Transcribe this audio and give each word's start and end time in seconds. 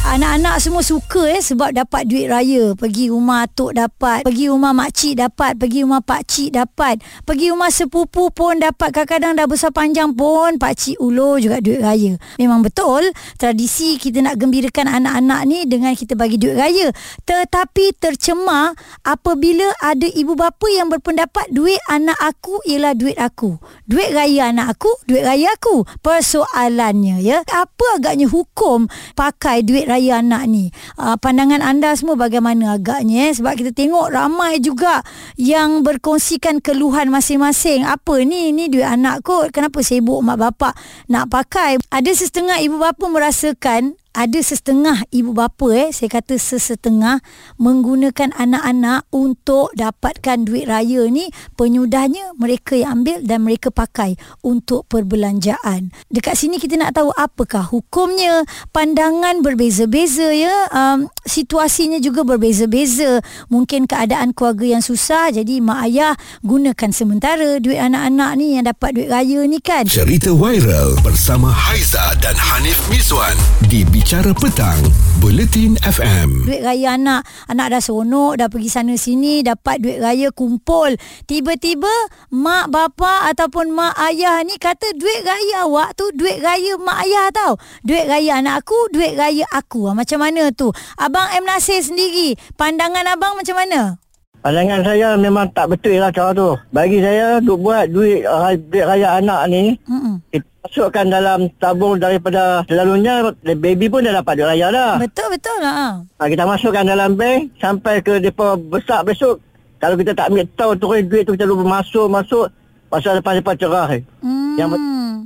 Anak-anak 0.00 0.56
semua 0.64 0.80
suka 0.80 1.28
eh 1.28 1.44
sebab 1.44 1.76
dapat 1.76 2.08
duit 2.08 2.24
raya. 2.32 2.72
Pergi 2.72 3.12
rumah 3.12 3.44
atuk 3.44 3.76
dapat, 3.76 4.24
pergi 4.24 4.48
rumah 4.48 4.72
makcik 4.72 5.20
dapat, 5.20 5.60
pergi 5.60 5.84
rumah 5.84 6.00
pakcik 6.00 6.56
dapat, 6.56 7.04
pergi 7.28 7.52
rumah 7.52 7.68
sepupu 7.68 8.32
pun 8.32 8.56
dapat. 8.56 8.96
Kadang-kadang 8.96 9.36
dah 9.36 9.44
besar 9.44 9.76
panjang 9.76 10.16
pun 10.16 10.56
pakcik 10.56 10.96
ulur 11.04 11.36
juga 11.36 11.60
duit 11.60 11.84
raya. 11.84 12.16
Memang 12.40 12.64
betul 12.64 13.12
tradisi 13.36 14.00
kita 14.00 14.24
nak 14.24 14.40
gembirakan 14.40 14.88
anak-anak 14.88 15.40
ni 15.44 15.68
dengan 15.68 15.92
kita 15.92 16.16
bagi 16.16 16.40
duit 16.40 16.56
raya. 16.56 16.88
Tetapi 17.28 18.00
tercemar 18.00 18.72
apabila 19.04 19.68
ada 19.84 20.08
ibu 20.08 20.32
bapa 20.32 20.64
yang 20.72 20.88
berpendapat 20.88 21.52
duit 21.52 21.78
anak 21.92 22.16
aku 22.24 22.56
ialah 22.64 22.96
duit 22.96 23.20
aku. 23.20 23.60
Duit 23.84 24.16
raya 24.16 24.48
anak 24.48 24.80
aku, 24.80 24.96
duit 25.04 25.28
raya 25.28 25.52
aku. 25.60 25.84
Persoalannya 26.00 27.20
ya, 27.20 27.44
apa 27.52 28.00
agaknya 28.00 28.32
hukum 28.32 28.88
pakai 29.12 29.60
duit 29.60 29.89
raya 29.90 30.22
anak 30.22 30.46
ni. 30.46 30.70
Uh, 30.94 31.18
pandangan 31.18 31.58
anda 31.58 31.90
semua 31.98 32.14
bagaimana 32.14 32.78
agaknya 32.78 33.28
eh? 33.28 33.32
sebab 33.34 33.58
kita 33.58 33.74
tengok 33.74 34.14
ramai 34.14 34.62
juga 34.62 35.02
yang 35.34 35.82
berkongsikan 35.82 36.62
keluhan 36.62 37.10
masing-masing. 37.10 37.82
Apa 37.82 38.22
ni? 38.22 38.54
Ni 38.54 38.70
duit 38.70 38.86
anak 38.86 39.26
kot. 39.26 39.50
Kenapa 39.50 39.82
sibuk 39.82 40.22
mak 40.22 40.38
bapak 40.38 40.78
nak 41.10 41.26
pakai? 41.26 41.82
Ada 41.90 42.14
setengah 42.14 42.62
ibu 42.62 42.78
bapa 42.78 43.10
merasakan 43.10 43.98
ada 44.10 44.40
setengah 44.42 45.06
ibu 45.14 45.30
bapa 45.30 45.70
eh 45.70 45.88
saya 45.94 46.10
kata 46.10 46.34
sesetengah 46.34 47.22
menggunakan 47.62 48.34
anak-anak 48.34 49.06
untuk 49.14 49.70
dapatkan 49.78 50.42
duit 50.42 50.66
raya 50.66 51.06
ni 51.06 51.30
penyudahnya 51.54 52.34
mereka 52.34 52.74
yang 52.74 53.00
ambil 53.00 53.22
dan 53.24 53.46
mereka 53.46 53.70
pakai 53.70 54.18
untuk 54.42 54.84
perbelanjaan. 54.90 55.94
Dekat 56.10 56.36
sini 56.36 56.58
kita 56.58 56.76
nak 56.76 56.98
tahu 56.98 57.14
apakah 57.14 57.64
hukumnya. 57.70 58.42
Pandangan 58.74 59.40
berbeza-beza 59.40 60.34
ya. 60.34 60.68
Um, 60.74 61.08
situasinya 61.24 62.02
juga 62.02 62.26
berbeza-beza. 62.26 63.22
Mungkin 63.48 63.86
keadaan 63.88 64.34
keluarga 64.36 64.76
yang 64.76 64.82
susah 64.84 65.32
jadi 65.32 65.62
mak 65.62 65.80
ayah 65.88 66.14
gunakan 66.42 66.90
sementara 66.90 67.62
duit 67.62 67.78
anak-anak 67.78 68.30
ni 68.36 68.58
yang 68.58 68.66
dapat 68.66 69.00
duit 69.00 69.08
raya 69.08 69.40
ni 69.46 69.62
kan. 69.62 69.86
Cerita 69.88 70.34
viral 70.34 70.98
bersama 71.00 71.48
Haiza 71.54 72.18
dan 72.20 72.34
Hanif 72.36 72.76
Miswan 72.92 73.38
Di 73.70 73.86
Bicara 74.00 74.32
Petang 74.32 74.80
Bulletin 75.20 75.76
FM 75.84 76.48
Duit 76.48 76.64
raya 76.64 76.96
anak 76.96 77.20
Anak 77.52 77.68
dah 77.68 77.84
seronok 77.84 78.40
Dah 78.40 78.48
pergi 78.48 78.72
sana 78.72 78.96
sini 78.96 79.44
Dapat 79.44 79.76
duit 79.76 80.00
raya 80.00 80.32
kumpul 80.32 80.96
Tiba-tiba 81.28 82.08
Mak 82.32 82.72
bapa 82.72 83.28
Ataupun 83.28 83.76
mak 83.76 83.92
ayah 84.00 84.40
ni 84.40 84.56
Kata 84.56 84.96
duit 84.96 85.20
raya 85.20 85.68
awak 85.68 86.00
tu 86.00 86.08
Duit 86.16 86.40
raya 86.40 86.80
mak 86.80 86.96
ayah 87.04 87.28
tau 87.28 87.60
Duit 87.84 88.08
raya 88.08 88.40
anak 88.40 88.64
aku 88.64 88.88
Duit 88.88 89.20
raya 89.20 89.44
aku 89.52 89.92
Macam 89.92 90.24
mana 90.24 90.48
tu 90.48 90.72
Abang 90.96 91.28
M. 91.36 91.44
Nasir 91.44 91.84
sendiri 91.84 92.40
Pandangan 92.56 93.04
abang 93.04 93.36
macam 93.36 93.52
mana? 93.52 94.00
Pandangan 94.40 94.80
saya 94.80 95.20
memang 95.20 95.52
tak 95.52 95.68
betul 95.68 96.00
lah 96.00 96.08
cara 96.08 96.32
tu. 96.32 96.56
Bagi 96.72 97.04
saya 97.04 97.44
untuk 97.44 97.60
buat 97.60 97.92
duit, 97.92 98.24
uh, 98.24 98.56
duit 98.56 98.88
raya 98.88 99.20
anak 99.20 99.52
ni, 99.52 99.76
Mm-mm. 99.84 100.16
Masukkan 100.60 101.06
dalam 101.08 101.48
tabung 101.56 101.96
daripada 101.96 102.60
selalunya 102.68 103.32
baby 103.56 103.88
pun 103.88 104.04
dah 104.04 104.20
dapat 104.20 104.32
duit 104.40 104.48
raya 104.48 104.66
dah. 104.68 104.92
Betul-betul 105.00 105.56
lah 105.64 106.04
Ha, 106.20 106.22
kita 106.28 106.44
masukkan 106.44 106.84
dalam 106.84 107.16
bank 107.16 107.56
sampai 107.56 108.04
ke 108.04 108.20
depa 108.20 108.60
besar 108.60 109.00
besok. 109.02 109.40
Kalau 109.80 109.96
kita 109.96 110.12
tak 110.12 110.28
ambil 110.28 110.44
tahu 110.54 110.72
terus 110.76 111.02
duit 111.08 111.22
tu 111.24 111.32
kita 111.32 111.48
lupa 111.48 111.80
masuk 111.80 112.12
masuk 112.12 112.46
masa 112.92 113.16
depan 113.16 113.40
depa 113.40 113.52
cerah. 113.56 113.88
hmm. 114.20 114.56
Yang 114.60 114.70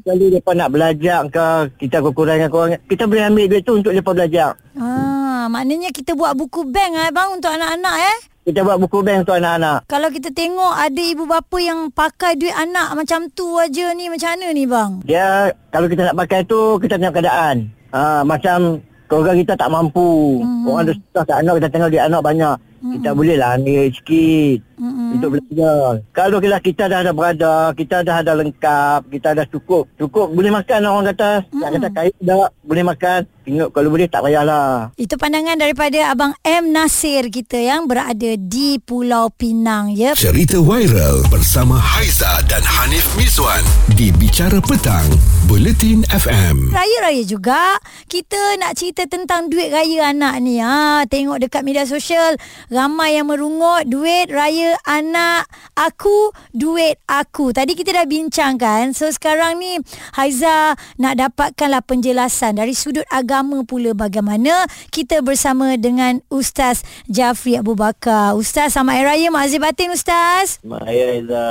Kali 0.05 0.29
depa 0.29 0.53
nak 0.53 0.69
belajar 0.69 1.25
ke 1.33 1.45
kita 1.81 2.05
kekurangan 2.05 2.53
kekurangan 2.53 2.81
kita 2.85 3.09
boleh 3.09 3.25
ambil 3.25 3.47
duit 3.49 3.63
tu 3.65 3.73
untuk 3.81 3.97
depa 3.97 4.13
belajar. 4.13 4.53
Ah, 4.77 5.49
maknanya 5.49 5.89
kita 5.97 6.13
buat 6.13 6.37
buku 6.37 6.69
bank 6.69 6.93
ah 6.93 7.09
bang 7.09 7.29
untuk 7.33 7.49
anak-anak 7.49 7.97
eh. 8.05 8.17
Kita 8.45 8.61
buat 8.61 8.77
buku 8.77 9.01
bank 9.01 9.25
untuk 9.25 9.41
anak-anak. 9.41 9.89
Kalau 9.89 10.13
kita 10.13 10.29
tengok 10.29 10.77
ada 10.77 11.01
ibu 11.01 11.25
bapa 11.25 11.57
yang 11.57 11.89
pakai 11.89 12.37
duit 12.37 12.53
anak 12.53 12.93
macam 12.93 13.33
tu 13.33 13.57
aja 13.57 13.97
ni 13.97 14.13
macam 14.13 14.37
mana 14.37 14.53
ni 14.53 14.69
bang? 14.69 15.01
Dia 15.01 15.49
kalau 15.73 15.89
kita 15.89 16.13
nak 16.13 16.17
pakai 16.21 16.45
tu 16.45 16.77
kita 16.77 17.01
tengok 17.01 17.17
keadaan. 17.17 17.73
Ha, 17.97 18.21
macam 18.21 18.85
keluarga 19.09 19.33
kita 19.33 19.53
tak 19.57 19.73
mampu. 19.73 20.45
Hmm. 20.45 20.69
Orang 20.69 20.85
ada 20.85 20.93
susah 20.93 21.25
tak 21.25 21.41
anak 21.41 21.55
kita 21.57 21.69
tengok 21.73 21.89
dia 21.89 22.03
anak 22.05 22.21
banyak. 22.21 22.57
Kita 22.85 23.17
boleh 23.17 23.41
lah 23.41 23.57
ambil 23.57 23.89
sikit 23.89 24.59
Mm-mm. 24.77 25.17
untuk 25.17 25.29
belajar. 25.41 26.05
Kalau 26.13 26.37
kita, 26.37 26.57
kita 26.61 26.85
dah 26.85 26.99
ada 27.01 27.13
berada, 27.17 27.55
kita 27.73 28.05
dah 28.05 28.21
ada 28.21 28.33
lengkap, 28.37 29.09
kita 29.09 29.29
dah 29.33 29.47
cukup. 29.49 29.89
Cukup 29.97 30.29
boleh 30.37 30.53
makan 30.53 30.85
orang 30.85 31.09
kata. 31.17 31.49
Tak 31.49 31.71
kata 31.81 31.89
kaya 31.97 32.11
tak 32.13 32.51
boleh 32.61 32.85
makan. 32.85 33.21
Tengok 33.45 33.77
kalau 33.77 33.89
boleh 33.93 34.09
tak 34.09 34.25
payahlah. 34.25 34.89
Itu 34.97 35.21
pandangan 35.21 35.61
daripada 35.61 36.09
Abang 36.09 36.33
M. 36.41 36.73
Nasir 36.73 37.29
kita 37.29 37.61
yang 37.61 37.85
berada 37.85 38.41
di 38.41 38.81
Pulau 38.81 39.29
Pinang 39.29 39.93
ya. 39.93 40.17
Cerita 40.17 40.61
viral 40.61 41.29
bersama 41.29 41.77
Haiza 41.77 42.41
dan 42.49 42.65
Hanif 42.65 43.05
Miswan 43.21 43.61
Di 44.01 44.09
Bicara 44.17 44.65
Petang 44.65 45.05
Bulletin 45.45 46.09
FM 46.09 46.73
Raya-raya 46.73 47.21
juga 47.29 47.77
kita 48.09 48.57
nak 48.57 48.81
cerita 48.81 49.05
tentang 49.05 49.53
duit 49.53 49.69
raya 49.69 50.09
anak 50.17 50.41
ni. 50.41 50.57
Ha, 50.65 51.05
tengok 51.05 51.45
dekat 51.45 51.63
media 51.69 51.85
sosial 51.85 52.41
ramai 52.75 53.15
yang 53.15 53.31
merungut 53.31 53.87
duit 53.87 54.27
raya 54.35 54.75
anak 54.83 55.47
aku, 55.79 56.35
duit 56.51 56.99
aku. 57.07 57.55
Tadi 57.55 57.79
kita 57.79 57.95
dah 57.95 58.03
bincang 58.03 58.59
kan. 58.59 58.91
So 58.91 59.07
sekarang 59.15 59.63
ni 59.63 59.79
Haiza 60.19 60.75
nak 60.99 61.15
dapatkanlah 61.15 61.87
penjelasan 61.87 62.59
dari 62.59 62.75
sudut 62.75 63.07
agama 63.15 63.63
pula 63.63 63.95
bagaimana 63.95 64.67
kita 64.91 65.23
bersama 65.23 65.79
dengan 65.79 66.19
Ustaz 66.27 66.83
Jafri 67.07 67.55
Abu 67.55 67.79
Bakar. 67.79 68.35
Ustaz 68.35 68.75
selamat 68.75 68.95
Hari 68.99 69.07
Raya 69.07 69.29
Makzir 69.31 69.63
Batin 69.63 69.95
Ustaz. 69.95 70.59
Raya 70.67 71.15
Aiza. 71.15 71.47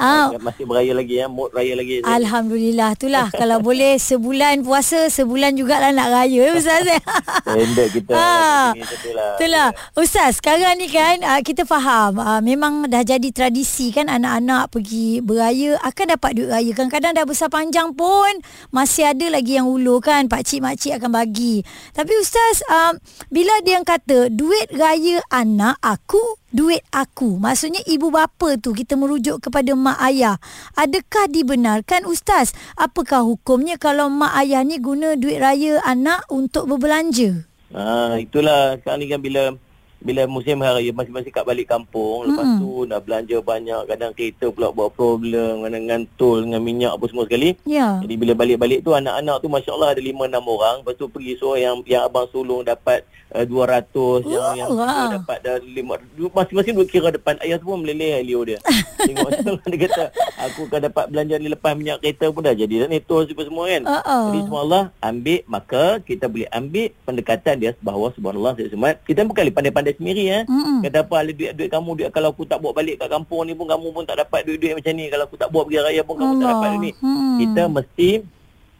Ah. 0.00 0.32
Masih 0.40 0.64
beraya 0.64 0.96
lagi 0.96 1.20
ya. 1.20 1.28
Mood 1.28 1.52
raya 1.52 1.76
lagi. 1.76 2.00
Alhamdulillah 2.00 2.96
itulah 2.96 3.28
kalau 3.40 3.60
boleh 3.60 4.00
sebulan 4.00 4.64
puasa 4.64 5.12
sebulan 5.12 5.52
jugalah 5.60 5.92
nak 5.92 6.08
raya 6.08 6.56
Ustaz. 6.56 6.88
Endek 7.60 8.00
kita. 8.00 8.16
Ah, 8.16 8.72
Itulah. 8.72 9.36
Itulah 9.36 9.68
Ustaz 9.92 10.40
sekarang 10.40 10.61
ni 10.78 10.86
kan 10.86 11.18
uh, 11.26 11.40
Kita 11.42 11.66
faham 11.66 12.22
uh, 12.22 12.38
Memang 12.38 12.86
dah 12.86 13.02
jadi 13.02 13.28
tradisi 13.34 13.90
kan 13.90 14.06
Anak-anak 14.06 14.70
pergi 14.70 15.18
beraya 15.18 15.74
Akan 15.82 16.14
dapat 16.14 16.38
duit 16.38 16.48
raya 16.48 16.70
Kadang-kadang 16.70 17.12
dah 17.18 17.26
besar 17.26 17.50
panjang 17.50 17.90
pun 17.92 18.30
Masih 18.70 19.10
ada 19.10 19.26
lagi 19.28 19.58
yang 19.58 19.66
ulur 19.66 19.98
kan 19.98 20.30
Pakcik-makcik 20.30 20.96
akan 21.02 21.10
bagi 21.10 21.66
Tapi 21.92 22.12
Ustaz 22.22 22.62
uh, 22.70 22.94
Bila 23.28 23.50
dia 23.66 23.82
yang 23.82 23.86
kata 23.86 24.30
Duit 24.30 24.70
raya 24.70 25.18
anak 25.34 25.76
aku 25.82 26.22
Duit 26.54 26.86
aku 26.94 27.42
Maksudnya 27.42 27.82
ibu 27.82 28.14
bapa 28.14 28.54
tu 28.62 28.70
Kita 28.70 28.94
merujuk 28.94 29.42
kepada 29.42 29.74
mak 29.74 29.98
ayah 30.06 30.38
Adakah 30.78 31.26
dibenarkan 31.26 32.06
Ustaz? 32.06 32.54
Apakah 32.78 33.26
hukumnya 33.26 33.74
Kalau 33.80 34.06
mak 34.06 34.38
ayah 34.38 34.62
ni 34.62 34.78
guna 34.78 35.18
duit 35.18 35.42
raya 35.42 35.82
anak 35.82 36.22
Untuk 36.30 36.70
berbelanja? 36.70 37.50
Ha, 37.72 38.20
itulah 38.20 38.76
sekarang 38.76 39.00
ni 39.00 39.08
kan 39.08 39.20
bila 39.24 39.56
bila 40.02 40.26
musim 40.26 40.58
hari 40.60 40.90
raya 40.90 40.92
masing-masing 40.92 41.32
kat 41.32 41.46
balik 41.46 41.70
kampung 41.70 42.26
lepas 42.26 42.44
Mm-mm. 42.44 42.60
tu 42.60 42.72
nak 42.90 43.00
belanja 43.06 43.36
banyak 43.38 43.82
kadang 43.86 44.12
kereta 44.12 44.46
pula 44.50 44.74
buat 44.74 44.90
problem 44.92 45.62
dengan 45.66 46.02
tol 46.18 46.42
dengan 46.42 46.60
minyak 46.60 46.92
apa 46.98 47.04
semua 47.06 47.24
sekali. 47.24 47.54
Ya. 47.62 48.02
Jadi 48.02 48.14
bila 48.18 48.32
balik-balik 48.34 48.82
tu 48.82 48.92
anak-anak 48.92 49.36
tu 49.38 49.48
masya-Allah 49.48 49.94
ada 49.94 50.02
5 50.02 50.10
6 50.10 50.42
orang. 50.42 50.76
Lepas 50.82 50.94
tu 50.98 51.06
pergi 51.06 51.32
seorang 51.38 51.62
yang 51.62 51.76
yang 51.86 52.02
abang 52.10 52.26
sulung 52.34 52.66
dapat 52.66 53.06
uh, 53.32 53.46
200 53.46 54.26
yang 54.26 54.40
Oh, 54.42 54.54
yang 54.58 54.70
dua 54.74 55.14
dapat 55.22 55.38
dah 55.40 55.56
5 55.62 56.34
masing-masing 56.34 56.74
duk 56.74 56.88
kira 56.90 57.08
depan 57.14 57.38
ayah 57.46 57.56
tu 57.56 57.70
pun 57.70 57.78
meleleh 57.78 58.20
Leo 58.26 58.42
dia. 58.42 58.58
Tengok 59.06 59.30
dia 59.70 59.78
kata 59.86 60.04
aku 60.50 60.60
akan 60.66 60.80
dapat 60.90 61.04
belanja 61.14 61.34
ni 61.38 61.48
lepas 61.48 61.72
minyak 61.78 62.02
kereta 62.02 62.28
pun 62.34 62.42
dah 62.42 62.54
jadi 62.54 62.86
dah 62.86 62.88
ni 62.90 62.98
tol 62.98 63.22
apa 63.22 63.42
semua 63.46 63.64
kan. 63.70 63.82
Uh-uh. 63.86 64.24
jadi 64.30 64.38
subhanallah 64.46 64.84
ambil 65.00 65.40
maka 65.46 65.84
kita 66.02 66.26
boleh 66.26 66.48
ambil 66.50 66.88
pendekatan 67.06 67.54
dia 67.58 67.70
bahawa 67.78 68.10
subhanallah 68.14 68.52
saya 68.58 68.68
semat 68.70 68.98
kita 69.06 69.22
bukan 69.22 69.42
boleh 69.46 69.56
pandai-pandai 69.92 69.98
sendiri 69.98 70.24
eh. 70.32 70.42
Mm-mm. 70.48 70.78
Kata 70.86 70.98
apa 71.04 71.14
ada 71.20 71.32
duit 71.32 71.52
duit 71.54 71.70
kamu 71.70 71.90
duit 71.98 72.10
kalau 72.12 72.28
aku 72.32 72.42
tak 72.48 72.58
bawa 72.60 72.72
balik 72.72 72.96
kat 73.00 73.08
kampung 73.12 73.44
ni 73.44 73.52
pun 73.52 73.66
kamu 73.68 73.86
pun 73.92 74.04
tak 74.08 74.16
dapat 74.24 74.40
duit-duit 74.48 74.74
macam 74.76 74.92
ni 74.96 75.04
kalau 75.12 75.24
aku 75.28 75.36
tak 75.36 75.48
bawa 75.52 75.62
pergi 75.68 75.80
raya 75.82 76.02
pun 76.02 76.14
kamu 76.18 76.32
tak 76.40 76.48
dapat 76.48 76.68
duit 76.68 76.80
ni. 76.80 76.90
Mm-mm. 77.00 77.36
Kita 77.38 77.62
mesti 77.68 78.08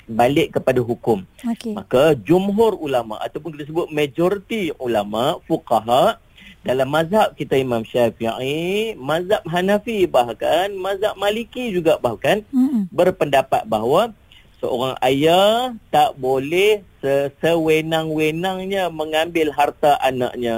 balik 0.08 0.48
kepada 0.58 0.80
hukum. 0.82 1.18
Okey. 1.46 1.72
Maka 1.76 2.02
jumhur 2.18 2.76
ulama 2.80 3.20
ataupun 3.22 3.54
kita 3.56 3.64
sebut 3.68 3.86
majoriti 3.92 4.74
ulama 4.80 5.38
fuqaha 5.46 6.18
dalam 6.62 6.86
mazhab 6.94 7.34
kita 7.34 7.58
Imam 7.58 7.82
Syafi'i, 7.82 8.94
mazhab 8.94 9.42
Hanafi 9.50 10.06
bahkan 10.06 10.70
mazhab 10.78 11.18
Maliki 11.18 11.74
juga 11.74 11.98
bahkan 11.98 12.46
Mm-mm. 12.54 12.86
berpendapat 12.90 13.66
bahawa 13.66 14.14
seorang 14.62 14.94
ayah 15.02 15.74
tak 15.90 16.14
boleh 16.16 16.86
se- 17.02 17.34
sewenang-wenangnya 17.42 18.86
mengambil 18.94 19.50
harta 19.50 19.98
anaknya. 19.98 20.56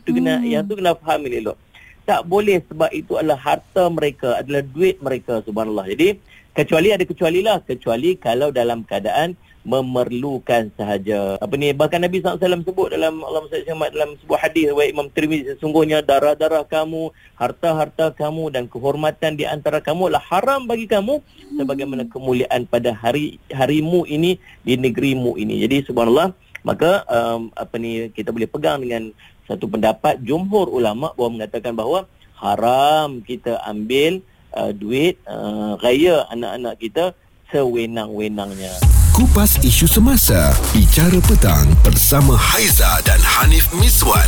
Itu 0.00 0.16
kena 0.16 0.40
Hmm. 0.40 0.48
yang 0.48 0.64
tu 0.64 0.74
kena 0.80 0.96
faham 0.96 1.28
elok. 1.28 1.60
tak 2.02 2.26
boleh 2.26 2.58
sebab 2.66 2.90
itu 2.90 3.14
adalah 3.14 3.38
harta 3.38 3.86
mereka, 3.86 4.34
adalah 4.34 4.66
duit 4.66 4.98
mereka 4.98 5.38
subhanallah. 5.46 5.86
Jadi 5.86 6.18
kecuali 6.50 6.90
ada 6.90 7.06
kecuali 7.06 7.46
lah, 7.46 7.62
kecuali 7.62 8.18
kalau 8.18 8.50
dalam 8.50 8.82
keadaan 8.82 9.38
memerlukan 9.62 10.74
sahaja. 10.74 11.38
Apa 11.38 11.54
ni 11.54 11.70
bahkan 11.70 12.02
Nabi 12.02 12.18
SAW 12.18 12.66
sebut 12.66 12.90
dalam 12.90 13.22
Allah 13.22 13.46
SWT 13.46 13.94
dalam 13.94 14.18
sebuah 14.18 14.40
hadis 14.42 14.74
wa 14.74 14.82
Imam 14.82 15.06
Tirmizi 15.14 15.54
sesungguhnya 15.54 16.02
darah-darah 16.02 16.66
kamu, 16.66 17.14
harta-harta 17.38 18.10
kamu 18.10 18.50
dan 18.50 18.66
kehormatan 18.66 19.38
di 19.38 19.46
antara 19.46 19.78
kamu 19.78 20.10
adalah 20.10 20.24
haram 20.26 20.66
bagi 20.66 20.90
kamu 20.90 21.22
sebagaimana 21.54 22.10
kemuliaan 22.10 22.66
pada 22.66 22.90
hari 22.90 23.38
harimu 23.54 24.02
ini 24.10 24.42
di 24.66 24.74
negerimu 24.74 25.38
ini. 25.38 25.62
Jadi 25.62 25.86
subhanallah 25.86 26.34
maka 26.62 27.06
um, 27.10 27.50
apa 27.54 27.74
ni 27.78 28.10
kita 28.14 28.30
boleh 28.30 28.50
pegang 28.50 28.82
dengan 28.82 29.10
satu 29.46 29.66
pendapat 29.66 30.22
jumhur 30.22 30.70
ulama 30.70 31.10
bahawa 31.14 31.30
mengatakan 31.38 31.74
bahawa 31.74 32.06
haram 32.38 33.22
kita 33.22 33.58
ambil 33.66 34.22
uh, 34.54 34.70
duit 34.70 35.18
uh, 35.26 35.78
raya 35.82 36.26
anak-anak 36.30 36.74
kita 36.78 37.04
sewenang-wenangnya. 37.50 39.01
Kupas 39.12 39.60
isu 39.60 39.84
semasa, 39.84 40.56
bicara 40.72 41.20
petang 41.28 41.68
bersama 41.84 42.32
Haiza 42.32 42.96
dan 43.04 43.20
Hanif 43.20 43.68
Miswan 43.76 44.24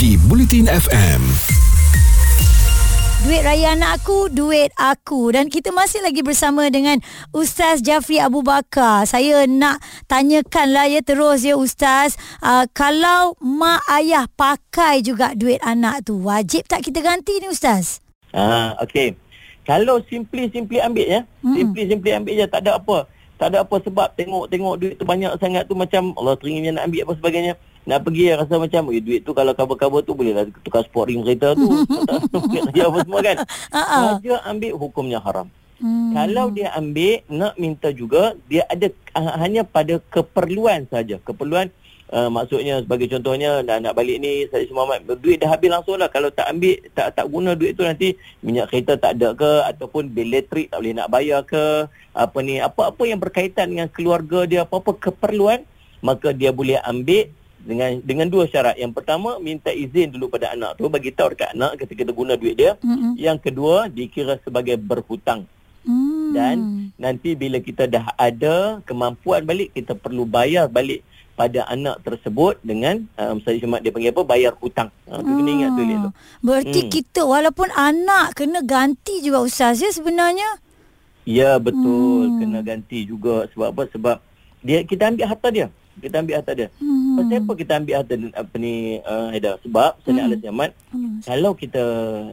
di 0.00 0.16
Bulletin 0.16 0.64
FM. 0.64 1.20
Duit 3.28 3.44
raya 3.44 3.76
anak 3.76 4.00
aku, 4.00 4.32
duit 4.32 4.72
aku. 4.80 5.28
Dan 5.28 5.52
kita 5.52 5.76
masih 5.76 6.00
lagi 6.00 6.24
bersama 6.24 6.64
dengan 6.72 7.04
Ustaz 7.36 7.84
Jafri 7.84 8.16
Abu 8.16 8.40
Bakar. 8.40 9.04
Saya 9.04 9.44
nak 9.44 9.84
tanyakan 10.08 10.72
lah 10.72 10.88
ya 10.88 11.04
terus 11.04 11.44
ya 11.44 11.60
Ustaz. 11.60 12.16
Uh, 12.40 12.64
kalau 12.72 13.36
mak 13.44 13.84
ayah 13.92 14.24
pakai 14.40 15.04
juga 15.04 15.36
duit 15.36 15.60
anak 15.60 16.08
tu, 16.08 16.16
wajib 16.24 16.64
tak 16.64 16.80
kita 16.80 17.04
ganti 17.04 17.44
ni 17.44 17.52
Ustaz? 17.52 18.00
Ah, 18.32 18.72
okey. 18.88 19.20
Kalau 19.68 20.00
simply-simply 20.08 20.80
ambil 20.80 21.04
ya. 21.12 21.20
Mm-mm. 21.44 21.60
Simply-simply 21.60 22.16
ambil 22.16 22.32
je 22.40 22.48
tak 22.48 22.64
ada 22.64 22.80
apa. 22.80 23.04
Tak 23.34 23.50
ada 23.50 23.66
apa 23.66 23.76
sebab 23.82 24.14
tengok-tengok 24.14 24.74
duit 24.78 24.94
tu 24.94 25.04
banyak 25.04 25.34
sangat 25.42 25.66
tu 25.66 25.74
macam 25.74 26.14
Allah 26.14 26.38
teringin 26.38 26.74
nak 26.74 26.86
ambil 26.86 27.02
apa 27.06 27.12
sebagainya. 27.18 27.52
Nak 27.84 28.00
pergi 28.00 28.32
rasa 28.32 28.54
macam 28.56 28.82
eh, 28.94 29.02
duit 29.02 29.20
tu 29.26 29.36
kalau 29.36 29.52
cover-cover 29.52 30.00
tu 30.06 30.16
boleh 30.16 30.32
lah 30.32 30.44
tukar 30.62 30.86
sport 30.86 31.10
ring 31.10 31.20
kereta 31.20 31.52
tu. 31.52 31.68
Tahu 32.32 32.80
apa 32.88 32.98
semua 33.04 33.20
kan. 33.20 33.36
Saja 33.70 34.34
ambil 34.48 34.72
hukumnya 34.78 35.18
haram. 35.20 35.50
Hmm. 35.82 36.14
Kalau 36.14 36.54
dia 36.54 36.70
ambil 36.78 37.26
nak 37.26 37.54
minta 37.58 37.90
juga 37.90 38.38
dia 38.46 38.62
ada 38.70 38.88
uh, 39.18 39.36
hanya 39.42 39.66
pada 39.66 39.98
keperluan 40.08 40.86
saja. 40.86 41.18
Keperluan 41.20 41.68
uh, 42.10 42.28
maksudnya 42.28 42.82
sebagai 42.82 43.08
contohnya 43.08 43.64
nak 43.64 43.78
nak 43.80 43.94
balik 43.96 44.18
ni 44.20 44.44
saya 44.50 44.66
Muhammad 44.74 45.06
duit 45.22 45.40
dah 45.40 45.48
habis 45.54 45.70
langsung 45.70 45.96
lah 45.96 46.10
kalau 46.10 46.28
tak 46.28 46.50
ambil 46.50 46.76
tak 46.92 47.16
tak 47.16 47.26
guna 47.30 47.56
duit 47.56 47.78
tu 47.78 47.86
nanti 47.86 48.18
minyak 48.44 48.68
kereta 48.68 48.98
tak 48.98 49.16
ada 49.16 49.32
ke 49.32 49.52
ataupun 49.70 50.10
bil 50.12 50.28
elektrik 50.28 50.68
tak 50.68 50.82
boleh 50.82 50.94
nak 50.96 51.08
bayar 51.08 51.40
ke 51.46 51.88
apa 52.12 52.38
ni 52.44 52.60
apa-apa 52.60 53.02
yang 53.06 53.20
berkaitan 53.22 53.72
dengan 53.72 53.88
keluarga 53.88 54.44
dia 54.44 54.66
apa-apa 54.66 54.98
keperluan 54.98 55.64
maka 56.04 56.36
dia 56.36 56.52
boleh 56.52 56.76
ambil 56.84 57.32
dengan 57.64 57.96
dengan 58.04 58.28
dua 58.28 58.44
syarat. 58.44 58.76
Yang 58.76 58.92
pertama 59.00 59.40
minta 59.40 59.72
izin 59.72 60.12
dulu 60.12 60.28
pada 60.28 60.52
anak 60.52 60.76
tu 60.76 60.86
bagi 60.92 61.10
tahu 61.10 61.32
dekat 61.32 61.56
anak 61.56 61.80
ketika 61.80 62.04
kita 62.04 62.12
guna 62.12 62.36
duit 62.36 62.60
dia. 62.60 62.76
Mm-mm. 62.84 63.16
Yang 63.16 63.48
kedua 63.50 63.88
dikira 63.88 64.36
sebagai 64.44 64.76
berhutang. 64.76 65.48
Hmm. 65.84 66.32
Dan 66.32 66.56
nanti 66.96 67.36
bila 67.36 67.60
kita 67.60 67.84
dah 67.84 68.12
ada 68.16 68.80
kemampuan 68.88 69.44
balik 69.44 69.72
kita 69.76 69.92
perlu 69.92 70.24
bayar 70.24 70.68
balik 70.68 71.04
pada 71.34 71.66
anak 71.66 71.98
tersebut 72.06 72.62
dengan 72.62 73.02
um, 73.18 73.42
saya 73.42 73.58
cuma 73.58 73.82
dia 73.82 73.90
panggil 73.90 74.14
apa 74.14 74.22
bayar 74.22 74.54
hutang. 74.62 74.86
Ha, 75.10 75.18
tu 75.18 75.30
kena 75.34 75.50
ingat 75.50 75.70
tu 75.74 75.82
Lek 75.82 75.98
tu. 75.98 76.10
Berarti 76.40 76.80
Hmm. 76.86 76.90
kita 76.90 77.20
walaupun 77.26 77.68
anak 77.74 78.38
kena 78.38 78.62
ganti 78.62 79.18
juga 79.18 79.42
Ustaz 79.42 79.82
ya 79.82 79.90
sebenarnya. 79.90 80.46
Ya 81.26 81.58
betul 81.58 82.30
Hmm. 82.30 82.38
kena 82.38 82.60
ganti 82.62 83.02
juga 83.02 83.50
sebab 83.50 83.68
apa? 83.74 83.82
Sebab 83.90 84.16
dia 84.62 84.86
kita 84.86 85.10
ambil 85.10 85.26
harta 85.26 85.48
dia. 85.50 85.66
Kita 85.94 86.22
ambil 86.22 86.34
harta 86.42 86.52
dia. 86.54 86.68
Hmm. 86.78 87.14
Pasal 87.18 87.38
apa 87.42 87.52
kita 87.54 87.72
ambil 87.78 87.94
harta 87.98 88.14
apa 88.34 88.54
ni 88.58 88.74
uh, 89.02 89.26
Haida? 89.34 89.52
Sebab 89.62 89.90
Hmm. 89.94 90.00
Sayyidina 90.06 90.22
Ali 90.26 90.36
Ahmad 90.46 90.70
Hmm. 90.94 91.18
kalau 91.22 91.52
kita 91.54 91.84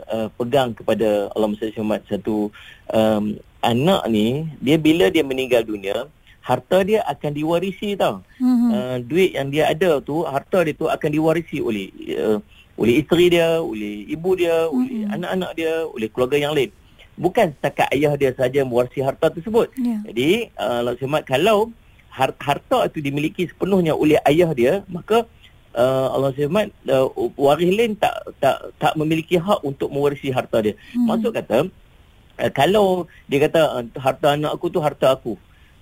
uh, 0.06 0.28
pegang 0.38 0.78
kepada 0.78 1.30
Allah 1.34 1.50
Muhammad 1.50 2.02
satu 2.06 2.54
um, 2.94 3.24
anak 3.62 4.02
ni 4.10 4.46
dia 4.58 4.78
bila 4.78 5.10
dia 5.10 5.22
meninggal 5.26 5.66
dunia 5.66 6.06
harta 6.42 6.82
dia 6.82 7.06
akan 7.06 7.32
diwarisi 7.38 7.94
tau. 7.94 8.26
Hmm. 8.42 8.70
Uh, 8.74 8.98
duit 9.06 9.38
yang 9.38 9.54
dia 9.54 9.70
ada 9.70 10.02
tu 10.02 10.26
harta 10.26 10.66
dia 10.66 10.74
tu 10.74 10.90
akan 10.90 11.10
diwarisi 11.14 11.62
oleh 11.62 11.94
uh, 12.18 12.42
oleh 12.82 12.98
isteri 12.98 13.30
dia, 13.30 13.62
oleh 13.62 14.10
ibu 14.10 14.34
dia, 14.34 14.66
oleh 14.66 15.06
Mm-mm. 15.06 15.14
anak-anak 15.14 15.52
dia, 15.54 15.86
oleh 15.86 16.10
keluarga 16.10 16.38
yang 16.42 16.58
lain. 16.58 16.74
Bukan 17.14 17.54
setakat 17.54 17.94
ayah 17.94 18.18
dia 18.18 18.34
saja 18.34 18.66
mewarisi 18.66 19.06
harta 19.06 19.30
tersebut. 19.30 19.70
Ya. 19.78 20.02
Jadi 20.10 20.50
uh, 20.58 20.82
Allah 20.82 20.98
Muhammad 20.98 21.24
kalau 21.30 21.70
har- 22.10 22.40
harta 22.42 22.90
itu 22.90 23.06
dimiliki 23.06 23.46
sepenuhnya 23.46 23.94
oleh 23.94 24.18
ayah 24.26 24.50
dia, 24.58 24.74
maka 24.90 25.30
uh, 25.78 26.08
Allah 26.10 26.34
Muhammad 26.34 26.74
uh, 26.90 27.06
waris 27.38 27.70
lain 27.70 27.94
tak 27.94 28.18
tak 28.42 28.74
tak 28.82 28.98
memiliki 28.98 29.38
hak 29.38 29.62
untuk 29.62 29.94
mewarisi 29.94 30.34
harta 30.34 30.66
dia. 30.66 30.74
Hmm. 30.98 31.06
Maksud 31.06 31.38
kata 31.38 31.70
uh, 32.42 32.52
kalau 32.56 33.06
dia 33.30 33.46
kata 33.46 33.62
uh, 33.78 33.86
harta 34.02 34.34
anak 34.34 34.58
aku 34.58 34.74
tu 34.74 34.82
harta 34.82 35.14
aku. 35.14 35.38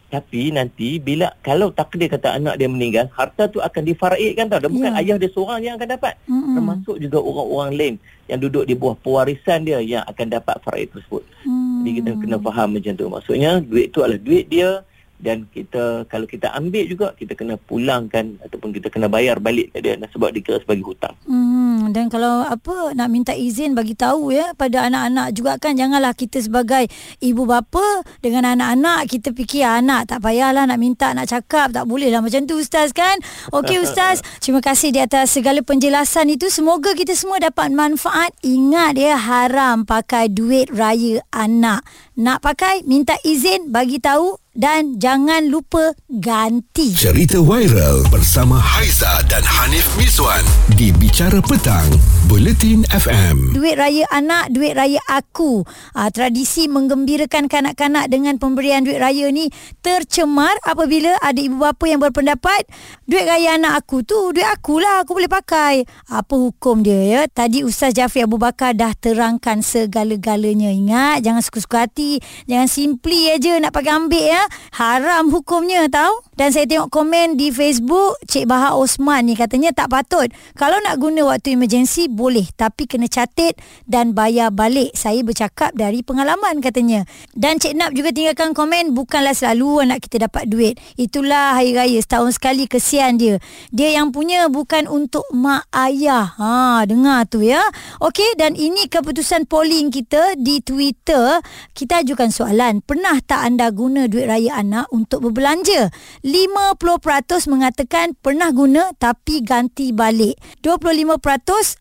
Tapi 0.10 0.50
nanti 0.50 0.98
bila 0.98 1.30
kalau 1.46 1.70
takdir 1.70 2.10
kata 2.10 2.42
anak 2.42 2.58
dia 2.58 2.66
meninggal, 2.66 3.06
harta 3.14 3.46
tu 3.46 3.62
akan 3.62 3.84
difaraidkan 3.86 4.50
tau. 4.50 4.58
Dan 4.58 4.74
bukan 4.74 4.92
Ya. 4.98 5.00
ayah 5.06 5.16
dia 5.22 5.30
seorang 5.30 5.62
yang 5.62 5.78
akan 5.78 5.90
dapat. 5.94 6.18
Mm-mm. 6.26 6.58
Termasuk 6.58 6.96
juga 6.98 7.18
orang-orang 7.22 7.72
lain 7.78 7.96
yang 8.26 8.40
duduk 8.42 8.66
di 8.66 8.74
bawah 8.74 8.98
pewarisan 8.98 9.70
dia 9.70 9.78
yang 9.86 10.02
akan 10.10 10.28
dapat 10.34 10.58
faraid 10.66 10.90
tersebut. 10.90 11.22
Hmm. 11.46 11.86
Jadi 11.86 11.92
kita 12.02 12.10
kena 12.18 12.38
faham 12.42 12.68
macam 12.74 12.94
tu. 12.98 13.06
Maksudnya 13.06 13.52
duit 13.62 13.94
tu 13.94 14.02
adalah 14.02 14.22
duit 14.22 14.46
dia 14.50 14.82
dan 15.19 15.45
kita 15.51 16.07
kalau 16.07 16.24
kita 16.24 16.50
ambil 16.56 16.88
juga 16.88 17.07
kita 17.19 17.36
kena 17.36 17.60
pulangkan 17.60 18.39
ataupun 18.48 18.71
kita 18.71 18.88
kena 18.88 19.12
bayar 19.12 19.44
balik 19.44 19.75
kat 19.75 19.83
dia 19.83 19.94
sebab 20.16 20.31
dikira 20.31 20.63
sebagai 20.63 20.88
hutang. 20.88 21.16
Hmm, 21.27 21.92
dan 21.92 22.07
kalau 22.07 22.48
apa 22.48 22.95
nak 22.95 23.12
minta 23.12 23.36
izin 23.36 23.75
bagi 23.75 23.94
tahu 24.00 24.31
ya 24.31 24.56
pada 24.56 24.88
anak-anak 24.88 25.36
juga 25.36 25.60
kan 25.60 25.75
janganlah 25.75 26.16
kita 26.16 26.39
sebagai 26.39 26.88
ibu 27.19 27.44
bapa 27.44 28.07
dengan 28.24 28.56
anak-anak 28.56 29.12
kita 29.12 29.36
fikir 29.36 29.68
"Ah, 29.68 29.83
anak 29.83 30.07
tak 30.07 30.24
payahlah 30.24 30.63
nak 30.66 30.80
minta 30.80 31.12
nak 31.12 31.27
cakap 31.27 31.75
tak 31.75 31.83
boleh 31.83 32.07
lah 32.07 32.24
macam 32.24 32.48
tu 32.48 32.56
ustaz 32.56 32.95
kan. 32.95 33.19
Okey 33.51 33.81
ustaz, 33.86 34.24
terima 34.39 34.63
kasih 34.63 34.95
di 34.95 35.04
atas 35.04 35.36
segala 35.36 35.60
penjelasan 35.60 36.31
itu. 36.31 36.48
Semoga 36.48 36.95
kita 36.95 37.13
semua 37.13 37.44
dapat 37.44 37.69
manfaat. 37.75 38.31
Ingat 38.42 38.95
ya 38.95 39.19
haram 39.19 39.83
pakai 39.83 40.31
duit 40.31 40.72
raya 40.72 41.19
anak. 41.36 41.83
Nak 42.20 42.39
pakai 42.44 42.84
minta 42.84 43.15
izin 43.24 43.72
bagi 43.72 44.00
tahu 44.00 44.49
dan 44.60 45.00
jangan 45.00 45.48
lupa 45.48 45.96
ganti. 46.12 46.92
Cerita 46.92 47.39
viral 47.39 48.04
bersama 48.12 48.60
Haiza 48.60 49.24
dan 49.32 49.39
Hanif 49.39 49.88
Miswan 49.96 50.44
di 50.75 50.92
Bicara 50.92 51.39
Petang, 51.39 51.88
Bulletin 52.28 52.84
FM. 52.92 53.56
Duit 53.56 53.80
raya 53.80 54.04
anak, 54.12 54.51
duit 54.51 54.75
raya 54.75 55.00
aku. 55.08 55.63
Ah, 55.96 56.12
tradisi 56.12 56.68
menggembirakan 56.68 57.48
kanak-kanak 57.48 58.12
dengan 58.12 58.36
pemberian 58.36 58.84
duit 58.84 59.00
raya 59.00 59.32
ni 59.32 59.48
tercemar 59.80 60.60
apabila 60.68 61.16
ada 61.24 61.39
ibu 61.39 61.56
bapa 61.56 61.88
yang 61.88 62.04
berpendapat 62.04 62.68
duit 63.08 63.24
raya 63.24 63.56
anak 63.56 63.80
aku 63.80 64.04
tu 64.04 64.36
duit 64.36 64.44
akulah 64.44 65.08
aku 65.08 65.16
boleh 65.16 65.32
pakai. 65.32 65.88
Apa 66.12 66.36
hukum 66.36 66.84
dia 66.84 67.00
ya? 67.00 67.22
Tadi 67.32 67.63
Ustaz 67.63 67.96
Jafri 67.96 68.28
Abu 68.28 68.36
Bakar 68.36 68.75
dah 68.75 68.92
terangkan 68.92 69.63
segala-galanya. 69.63 70.68
Ingat 70.68 71.24
jangan 71.24 71.39
suka-suka 71.39 71.88
hati, 71.88 72.20
jangan 72.44 72.68
simply 72.68 73.32
aja 73.32 73.56
nak 73.63 73.72
pakai 73.72 73.96
ambil 73.96 74.28
ya. 74.28 74.49
Haram 74.77 75.29
hukumnya 75.29 75.86
tahu? 75.91 76.24
Dan 76.39 76.56
saya 76.56 76.63
tengok 76.63 76.88
komen 76.88 77.36
di 77.36 77.51
Facebook 77.51 78.15
Cik 78.24 78.48
Bahar 78.48 78.79
Osman 78.79 79.27
ni 79.27 79.36
katanya 79.36 79.75
tak 79.75 79.91
patut. 79.91 80.32
Kalau 80.56 80.79
nak 80.79 80.96
guna 80.96 81.27
waktu 81.27 81.60
emergency 81.60 82.08
boleh 82.08 82.48
tapi 82.56 82.88
kena 82.88 83.12
catat 83.12 83.60
dan 83.84 84.15
bayar 84.15 84.48
balik. 84.48 84.96
Saya 84.96 85.20
bercakap 85.20 85.75
dari 85.75 86.00
pengalaman 86.00 86.63
katanya. 86.63 87.03
Dan 87.36 87.60
Cik 87.60 87.75
Nap 87.75 87.91
juga 87.91 88.15
tinggalkan 88.15 88.56
komen 88.56 88.96
bukanlah 88.96 89.36
selalu 89.36 89.84
anak 89.84 90.08
kita 90.08 90.32
dapat 90.32 90.48
duit. 90.48 90.79
Itulah 90.96 91.60
hari 91.60 91.75
raya 91.75 92.00
setahun 92.00 92.39
sekali 92.39 92.72
kesian 92.72 93.20
dia. 93.20 93.36
Dia 93.75 94.00
yang 94.00 94.15
punya 94.15 94.48
bukan 94.48 94.88
untuk 94.88 95.27
mak 95.36 95.68
ayah. 95.75 96.39
Ha 96.39 96.88
dengar 96.88 97.27
tu 97.27 97.44
ya. 97.44 97.60
Okey 98.00 98.39
dan 98.39 98.56
ini 98.56 98.88
keputusan 98.88 99.44
polling 99.44 99.91
kita 99.91 100.39
di 100.39 100.63
Twitter. 100.63 101.44
Kita 101.75 102.00
ajukan 102.00 102.32
soalan, 102.32 102.79
pernah 102.79 103.20
tak 103.20 103.44
anda 103.44 103.68
guna 103.75 104.08
duit 104.08 104.24
raya 104.24 104.38
anak 104.48 104.88
untuk 104.96 105.27
berbelanja? 105.27 105.91
50% 106.24 107.51
mengatakan 107.51 108.15
pernah 108.15 108.55
guna 108.55 108.96
tapi 108.96 109.43
ganti 109.43 109.91
balik. 109.91 110.39
25% 110.63 111.19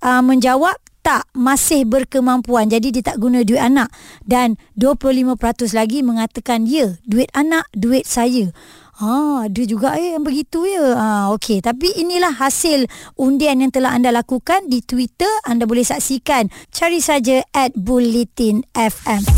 uh, 0.03 0.19
menjawab 0.27 0.75
tak 1.07 1.25
masih 1.33 1.89
berkemampuan 1.89 2.69
jadi 2.69 2.93
dia 2.93 3.01
tak 3.01 3.17
guna 3.17 3.41
duit 3.41 3.63
anak 3.63 3.89
dan 4.29 4.61
25% 4.77 5.41
lagi 5.73 6.05
mengatakan 6.05 6.69
ya 6.69 7.01
duit 7.09 7.33
anak 7.33 7.65
duit 7.73 8.05
saya 8.05 8.53
Ha, 8.99 9.47
ada 9.47 9.63
juga 9.63 9.95
eh 9.95 10.19
yang 10.19 10.27
begitu 10.27 10.67
ya. 10.67 10.99
Ha, 10.99 11.31
okey, 11.39 11.63
tapi 11.63 11.87
inilah 12.03 12.35
hasil 12.35 12.91
undian 13.15 13.63
yang 13.63 13.71
telah 13.71 13.95
anda 13.95 14.11
lakukan 14.11 14.67
di 14.67 14.83
Twitter. 14.83 15.31
Anda 15.47 15.71
boleh 15.71 15.87
saksikan. 15.87 16.51
Cari 16.75 16.99
saja 16.99 17.47
at 17.55 17.79
Bulletin 17.79 18.67
FM. 18.75 19.38